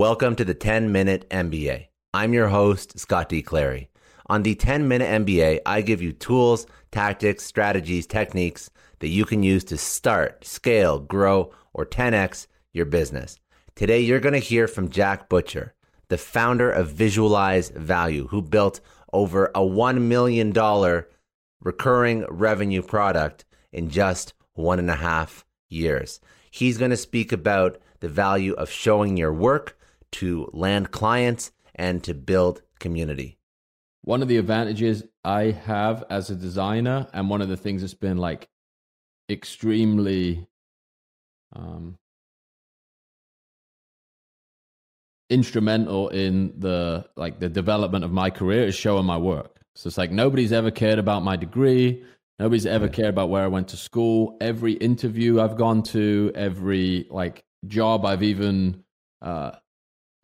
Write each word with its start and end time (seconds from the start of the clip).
Welcome 0.00 0.34
to 0.36 0.46
the 0.46 0.54
10 0.54 0.92
Minute 0.92 1.28
MBA. 1.28 1.88
I'm 2.14 2.32
your 2.32 2.48
host, 2.48 2.98
Scott 2.98 3.28
D. 3.28 3.42
Clary. 3.42 3.90
On 4.28 4.42
the 4.42 4.54
10 4.54 4.88
Minute 4.88 5.26
MBA, 5.26 5.60
I 5.66 5.82
give 5.82 6.00
you 6.00 6.14
tools, 6.14 6.66
tactics, 6.90 7.44
strategies, 7.44 8.06
techniques 8.06 8.70
that 9.00 9.08
you 9.08 9.26
can 9.26 9.42
use 9.42 9.62
to 9.64 9.76
start, 9.76 10.42
scale, 10.46 11.00
grow, 11.00 11.52
or 11.74 11.84
10x 11.84 12.46
your 12.72 12.86
business. 12.86 13.38
Today, 13.74 14.00
you're 14.00 14.20
going 14.20 14.32
to 14.32 14.38
hear 14.38 14.66
from 14.66 14.88
Jack 14.88 15.28
Butcher, 15.28 15.74
the 16.08 16.16
founder 16.16 16.70
of 16.70 16.88
Visualize 16.88 17.68
Value, 17.68 18.26
who 18.28 18.40
built 18.40 18.80
over 19.12 19.48
a 19.48 19.60
$1 19.60 20.00
million 20.00 21.04
recurring 21.60 22.24
revenue 22.30 22.80
product 22.80 23.44
in 23.70 23.90
just 23.90 24.32
one 24.54 24.78
and 24.78 24.88
a 24.88 24.96
half 24.96 25.44
years. 25.68 26.20
He's 26.50 26.78
going 26.78 26.90
to 26.90 26.96
speak 26.96 27.32
about 27.32 27.76
the 28.00 28.08
value 28.08 28.54
of 28.54 28.70
showing 28.70 29.18
your 29.18 29.34
work 29.34 29.76
to 30.12 30.50
land 30.52 30.90
clients 30.90 31.52
and 31.74 32.02
to 32.04 32.14
build 32.14 32.62
community. 32.78 33.38
One 34.02 34.22
of 34.22 34.28
the 34.28 34.38
advantages 34.38 35.04
I 35.24 35.50
have 35.64 36.04
as 36.08 36.30
a 36.30 36.34
designer, 36.34 37.06
and 37.12 37.28
one 37.28 37.42
of 37.42 37.48
the 37.48 37.56
things 37.56 37.82
that's 37.82 37.94
been 37.94 38.16
like 38.16 38.48
extremely 39.28 40.46
um, 41.54 41.96
instrumental 45.28 46.08
in 46.08 46.52
the 46.58 47.08
like 47.16 47.38
the 47.38 47.48
development 47.48 48.04
of 48.04 48.10
my 48.10 48.30
career 48.30 48.64
is 48.64 48.74
showing 48.74 49.06
my 49.06 49.16
work. 49.16 49.56
So 49.76 49.86
it's 49.86 49.98
like 49.98 50.10
nobody's 50.10 50.52
ever 50.52 50.70
cared 50.70 50.98
about 50.98 51.22
my 51.22 51.36
degree. 51.36 52.04
Nobody's 52.38 52.66
ever 52.66 52.88
cared 52.88 53.10
about 53.10 53.28
where 53.28 53.44
I 53.44 53.48
went 53.48 53.68
to 53.68 53.76
school. 53.76 54.36
Every 54.40 54.72
interview 54.72 55.40
I've 55.40 55.56
gone 55.56 55.82
to, 55.84 56.32
every 56.34 57.06
like 57.10 57.44
job 57.66 58.04
I've 58.06 58.22
even 58.22 58.82
uh, 59.22 59.52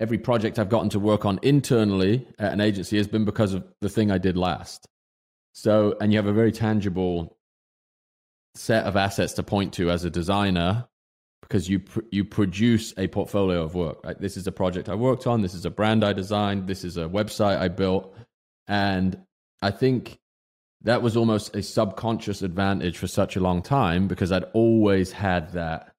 every 0.00 0.18
project 0.18 0.58
I've 0.58 0.68
gotten 0.68 0.90
to 0.90 1.00
work 1.00 1.24
on 1.24 1.38
internally 1.42 2.26
at 2.38 2.52
an 2.52 2.60
agency 2.60 2.96
has 2.98 3.08
been 3.08 3.24
because 3.24 3.54
of 3.54 3.64
the 3.80 3.88
thing 3.88 4.10
I 4.10 4.18
did 4.18 4.36
last. 4.36 4.86
So, 5.52 5.96
and 6.00 6.12
you 6.12 6.18
have 6.18 6.26
a 6.26 6.32
very 6.32 6.52
tangible 6.52 7.38
set 8.54 8.84
of 8.84 8.96
assets 8.96 9.34
to 9.34 9.42
point 9.42 9.72
to 9.74 9.90
as 9.90 10.04
a 10.04 10.10
designer 10.10 10.86
because 11.42 11.68
you 11.68 11.80
pr- 11.80 12.00
you 12.10 12.24
produce 12.24 12.92
a 12.98 13.06
portfolio 13.08 13.62
of 13.62 13.74
work. 13.74 14.04
Right? 14.04 14.20
This 14.20 14.36
is 14.36 14.46
a 14.46 14.52
project 14.52 14.88
I 14.88 14.94
worked 14.94 15.26
on. 15.26 15.42
This 15.42 15.54
is 15.54 15.64
a 15.64 15.70
brand 15.70 16.04
I 16.04 16.12
designed. 16.12 16.66
This 16.66 16.84
is 16.84 16.96
a 16.96 17.04
website 17.04 17.58
I 17.58 17.68
built, 17.68 18.14
and 18.66 19.18
I 19.62 19.70
think 19.70 20.18
that 20.82 21.02
was 21.02 21.16
almost 21.16 21.56
a 21.56 21.62
subconscious 21.62 22.42
advantage 22.42 22.98
for 22.98 23.06
such 23.06 23.36
a 23.36 23.40
long 23.40 23.62
time 23.62 24.08
because 24.08 24.30
I'd 24.30 24.44
always 24.52 25.10
had 25.12 25.52
that 25.52 25.94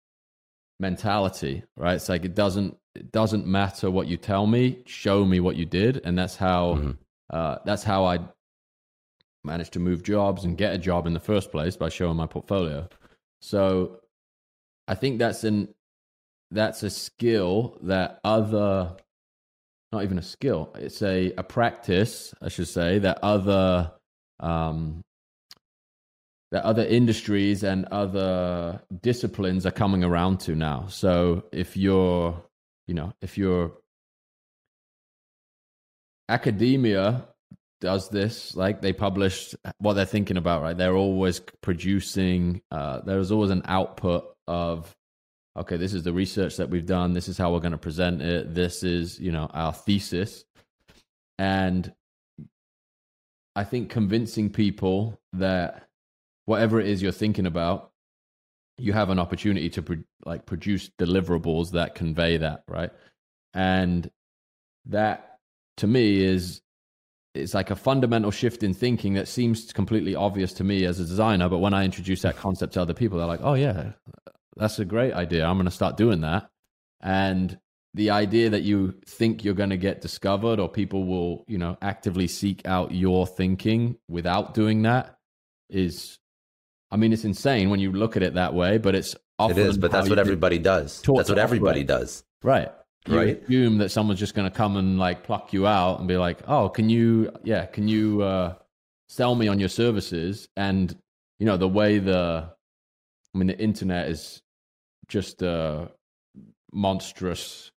mentality. 0.80 1.64
Right? 1.76 1.96
It's 1.96 2.10
like 2.10 2.26
it 2.26 2.36
doesn't 2.36 2.78
it 2.98 3.12
doesn't 3.12 3.46
matter 3.46 3.90
what 3.92 4.08
you 4.08 4.18
tell 4.18 4.48
me 4.48 4.80
show 4.86 5.24
me 5.24 5.40
what 5.40 5.56
you 5.56 5.66
did 5.66 6.02
and 6.04 6.18
that's 6.18 6.36
how 6.36 6.76
mm-hmm. 6.76 6.92
uh, 7.30 7.58
that's 7.64 7.84
how 7.84 8.06
i 8.06 8.20
managed 9.44 9.74
to 9.74 9.80
move 9.80 10.04
jobs 10.04 10.44
and 10.44 10.58
get 10.58 10.74
a 10.74 10.78
job 10.78 11.06
in 11.08 11.14
the 11.14 11.20
first 11.20 11.52
place 11.52 11.78
by 11.78 11.88
showing 11.88 12.18
my 12.18 12.26
portfolio 12.26 12.90
so 13.40 14.00
i 14.88 14.96
think 14.96 15.20
that's 15.20 15.44
an 15.44 15.74
that's 16.52 16.84
a 16.84 16.90
skill 16.90 17.78
that 17.84 18.20
other 18.24 18.96
not 19.92 20.04
even 20.04 20.18
a 20.18 20.24
skill 20.24 20.72
it's 20.76 21.02
a, 21.02 21.32
a 21.38 21.44
practice 21.44 22.34
i 22.42 22.50
should 22.50 22.68
say 22.68 23.00
that 23.00 23.20
other 23.22 23.92
um, 24.40 25.04
that 26.52 26.64
other 26.64 26.84
industries 26.84 27.64
and 27.64 27.86
other 27.86 28.82
disciplines 29.02 29.66
are 29.66 29.72
coming 29.72 30.04
around 30.04 30.40
to 30.42 30.56
now. 30.56 30.86
So 30.88 31.46
if 31.52 31.76
you're 31.76 32.42
you 32.88 32.94
know, 32.94 33.14
if 33.22 33.38
you're 33.38 33.74
academia 36.30 37.28
does 37.80 38.10
this 38.10 38.56
like 38.56 38.82
they 38.82 38.92
publish 38.92 39.54
what 39.78 39.94
they're 39.94 40.06
thinking 40.06 40.38
about 40.38 40.62
right? 40.62 40.78
They're 40.78 40.96
always 40.96 41.40
producing 41.62 42.62
uh, 42.72 43.02
there's 43.02 43.32
always 43.32 43.52
an 43.52 43.64
output 43.66 44.36
of 44.48 44.96
okay 45.58 45.78
this 45.78 45.94
is 45.94 46.04
the 46.04 46.14
research 46.14 46.58
that 46.58 46.70
we've 46.70 46.86
done. 46.86 47.14
This 47.14 47.28
is 47.28 47.38
how 47.38 47.54
we're 47.54 47.60
going 47.60 47.72
to 47.74 47.78
present 47.78 48.22
it. 48.22 48.54
This 48.54 48.84
is 48.84 49.20
you 49.20 49.32
know 49.32 49.50
our 49.54 49.74
thesis. 49.74 50.44
And 51.38 51.94
i 53.56 53.64
think 53.64 53.90
convincing 53.90 54.52
people 54.52 55.20
that 55.34 55.87
whatever 56.48 56.82
it 56.82 56.88
is 56.88 57.02
you're 57.02 57.12
thinking 57.12 57.46
about 57.46 57.92
you 58.80 58.94
have 58.94 59.10
an 59.10 59.20
opportunity 59.20 59.70
to 59.70 59.82
pro- 59.82 60.04
like 60.26 60.46
produce 60.46 60.90
deliverables 61.00 61.72
that 61.72 61.96
convey 61.96 62.38
that 62.38 62.64
right? 62.68 62.92
And 63.54 64.10
that 64.88 65.38
to 65.78 65.88
me 65.88 66.24
is 66.24 66.62
it's 67.36 67.54
like 67.54 67.70
a 67.70 67.76
fundamental 67.76 68.32
shift 68.32 68.64
in 68.64 68.74
thinking 68.74 69.14
that 69.14 69.28
seems 69.28 69.72
completely 69.72 70.16
obvious 70.16 70.54
to 70.54 70.64
me 70.64 70.86
as 70.86 71.00
a 71.00 71.06
designer 71.06 71.48
but 71.50 71.60
when 71.60 71.74
i 71.74 71.84
introduce 71.86 72.24
that 72.24 72.36
concept 72.36 72.74
to 72.74 72.82
other 72.82 72.96
people 72.96 73.18
they're 73.18 73.28
like 73.28 73.42
oh 73.44 73.54
yeah 73.54 73.92
that's 74.58 74.80
a 74.80 74.86
great 74.86 75.14
idea. 75.14 75.46
I'm 75.46 75.58
going 75.58 75.66
to 75.66 75.72
start 75.72 75.98
doing 75.98 76.22
that. 76.22 76.50
And 77.02 77.58
the 77.94 78.10
idea 78.12 78.50
that 78.50 78.64
you 78.64 78.96
think 79.06 79.44
you're 79.44 79.54
going 79.54 79.70
to 79.70 79.78
get 79.78 80.02
discovered 80.02 80.60
or 80.60 80.70
people 80.70 81.06
will 81.06 81.46
you 81.48 81.58
know 81.58 81.78
actively 81.82 82.28
seek 82.28 82.66
out 82.66 82.92
your 82.92 83.26
thinking 83.26 83.98
without 84.08 84.54
doing 84.54 84.84
that 84.84 85.18
is 85.70 86.20
I 86.92 86.98
mean, 86.98 87.12
it's 87.12 87.26
insane 87.26 87.70
when 87.70 87.80
you 87.80 87.92
look 87.92 88.16
at 88.16 88.24
it 88.24 88.36
that 88.36 88.54
way, 88.54 88.78
but 88.78 88.96
it's 88.96 89.16
it 89.40 89.58
is. 89.58 89.78
But 89.78 89.92
that's 89.92 90.10
what 90.10 90.20
everybody 90.20 90.58
does. 90.58 91.02
That's 91.02 91.30
what 91.30 91.38
everybody 91.38 91.84
does. 91.84 92.24
Right. 92.44 92.72
You 93.08 93.18
right. 93.18 93.44
assume 93.44 93.78
that 93.78 93.90
someone's 93.90 94.20
just 94.20 94.36
going 94.36 94.50
to 94.50 94.56
come 94.56 94.76
and 94.76 95.00
like 95.00 95.24
pluck 95.24 95.54
you 95.54 95.66
out 95.66 96.00
and 96.00 96.08
be 96.08 96.18
like, 96.18 96.40
"Oh, 96.48 96.70
can 96.70 96.90
you? 96.90 97.32
Yeah, 97.44 97.66
can 97.66 97.88
you 97.88 98.22
uh, 98.22 98.56
sell 99.08 99.36
me 99.36 99.48
on 99.48 99.60
your 99.60 99.70
services?" 99.70 100.50
And 100.58 100.96
you 101.40 101.46
know 101.46 101.58
the 101.58 101.68
way 101.68 102.00
the, 102.00 102.50
I 103.34 103.38
mean, 103.38 103.48
the 103.48 103.58
internet 103.58 104.10
is 104.10 104.42
just 105.08 105.42
a 105.42 105.90
monstrous 106.74 107.72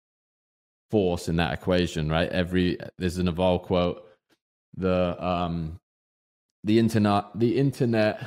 force 0.91 1.29
in 1.29 1.37
that 1.37 1.53
equation, 1.53 2.09
right? 2.09 2.31
Every 2.31 2.79
there's 2.99 3.19
an 3.19 3.27
Naval 3.27 3.59
quote. 3.59 4.07
The 4.77 5.23
um, 5.23 5.79
the 6.65 6.79
internet, 6.79 7.25
the 7.35 7.59
internet 7.59 8.23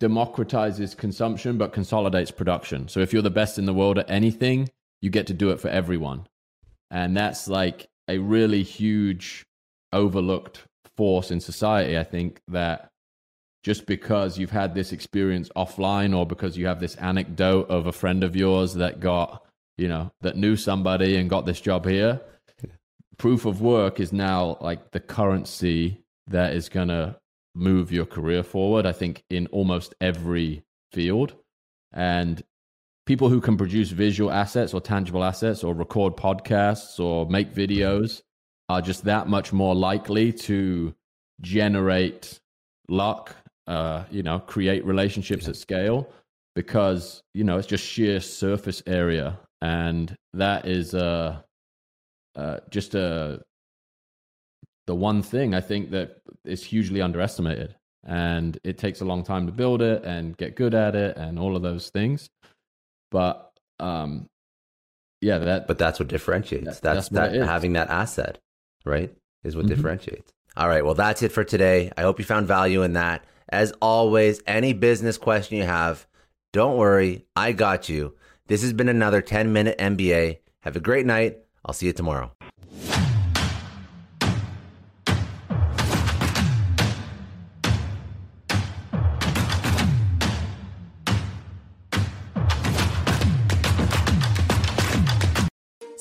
democratizes 0.00 0.96
consumption 0.96 1.58
but 1.58 1.72
consolidates 1.72 2.30
production. 2.30 2.88
So 2.88 3.00
if 3.00 3.12
you're 3.12 3.22
the 3.22 3.30
best 3.30 3.58
in 3.58 3.66
the 3.66 3.74
world 3.74 3.98
at 3.98 4.10
anything, 4.10 4.70
you 5.00 5.10
get 5.10 5.26
to 5.28 5.34
do 5.34 5.50
it 5.50 5.60
for 5.60 5.68
everyone. 5.68 6.26
And 6.90 7.16
that's 7.16 7.48
like 7.48 7.88
a 8.08 8.18
really 8.18 8.62
huge 8.62 9.44
overlooked 9.92 10.64
force 10.96 11.30
in 11.30 11.40
society, 11.40 11.98
I 11.98 12.04
think, 12.04 12.40
that 12.48 12.90
just 13.64 13.86
because 13.86 14.38
you've 14.38 14.50
had 14.50 14.74
this 14.74 14.92
experience 14.92 15.50
offline 15.56 16.16
or 16.16 16.24
because 16.26 16.56
you 16.56 16.66
have 16.66 16.80
this 16.80 16.94
anecdote 16.96 17.68
of 17.68 17.86
a 17.86 17.92
friend 17.92 18.24
of 18.24 18.36
yours 18.36 18.74
that 18.74 19.00
got, 19.00 19.44
you 19.76 19.88
know, 19.88 20.10
that 20.22 20.36
knew 20.36 20.56
somebody 20.56 21.16
and 21.16 21.28
got 21.28 21.44
this 21.44 21.60
job 21.60 21.84
here, 21.84 22.20
proof 23.18 23.44
of 23.44 23.60
work 23.60 24.00
is 24.00 24.12
now 24.12 24.56
like 24.60 24.92
the 24.92 25.00
currency 25.00 26.00
that 26.28 26.54
is 26.54 26.68
going 26.68 26.88
to 26.88 27.16
move 27.58 27.92
your 27.92 28.06
career 28.06 28.42
forward, 28.42 28.86
I 28.86 28.92
think, 28.92 29.24
in 29.28 29.46
almost 29.48 29.94
every 30.00 30.62
field. 30.92 31.34
And 31.92 32.42
people 33.06 33.28
who 33.28 33.40
can 33.40 33.56
produce 33.56 33.90
visual 33.90 34.30
assets 34.30 34.72
or 34.72 34.80
tangible 34.80 35.24
assets 35.24 35.64
or 35.64 35.74
record 35.74 36.16
podcasts 36.16 37.00
or 37.00 37.26
make 37.28 37.52
videos 37.54 38.22
are 38.68 38.82
just 38.82 39.04
that 39.04 39.28
much 39.28 39.52
more 39.52 39.74
likely 39.74 40.32
to 40.32 40.94
generate 41.40 42.38
luck, 42.88 43.34
uh, 43.66 44.04
you 44.10 44.22
know, 44.22 44.38
create 44.38 44.84
relationships 44.84 45.44
yeah. 45.44 45.50
at 45.50 45.56
scale 45.56 46.08
because, 46.54 47.22
you 47.34 47.44
know, 47.44 47.56
it's 47.56 47.66
just 47.66 47.84
sheer 47.84 48.20
surface 48.20 48.82
area. 48.86 49.38
And 49.62 50.14
that 50.34 50.66
is 50.66 50.94
uh, 50.94 51.40
uh, 52.36 52.58
just 52.70 52.94
a 52.94 53.40
the 54.88 54.94
one 54.94 55.22
thing 55.22 55.54
I 55.54 55.60
think 55.60 55.90
that 55.92 56.08
is 56.44 56.64
hugely 56.64 57.00
underestimated. 57.00 57.76
and 58.04 58.58
it 58.64 58.78
takes 58.78 59.00
a 59.02 59.04
long 59.04 59.22
time 59.22 59.44
to 59.46 59.52
build 59.52 59.82
it 59.82 60.02
and 60.04 60.34
get 60.36 60.56
good 60.56 60.72
at 60.74 60.94
it 60.94 61.16
and 61.16 61.38
all 61.38 61.54
of 61.56 61.62
those 61.62 61.90
things. 61.90 62.30
But 63.10 63.52
um, 63.80 64.28
yeah, 65.20 65.38
that. 65.38 65.66
But 65.66 65.78
that's 65.78 65.98
what 65.98 66.08
differentiates. 66.08 66.64
That- 66.80 66.82
that's 66.82 67.08
that's 67.10 67.32
that 67.34 67.46
having 67.46 67.74
that 67.74 67.90
asset, 67.90 68.38
right? 68.86 69.12
Is 69.44 69.54
what 69.56 69.66
Mhm. 69.66 69.70
differentiates. 69.74 70.32
All 70.56 70.68
right. 70.68 70.84
Well, 70.84 70.94
that's 70.94 71.22
it 71.22 71.32
for 71.32 71.44
today. 71.44 71.92
I 71.98 72.02
hope 72.02 72.18
you 72.18 72.24
found 72.24 72.46
value 72.46 72.82
in 72.82 72.94
that. 72.94 73.24
As 73.50 73.72
always, 73.82 74.40
any 74.46 74.72
business 74.72 75.18
question 75.18 75.58
you 75.58 75.64
have, 75.64 76.06
don't 76.52 76.76
worry. 76.78 77.26
I 77.36 77.52
got 77.52 77.88
you. 77.88 78.14
This 78.46 78.62
has 78.62 78.72
been 78.72 78.88
another 78.88 79.20
10 79.20 79.52
minute 79.52 79.76
MBA. 79.78 80.38
Have 80.62 80.76
a 80.76 80.80
great 80.80 81.04
night. 81.04 81.38
I'll 81.64 81.74
see 81.74 81.86
you 81.86 81.92
tomorrow. 81.92 82.30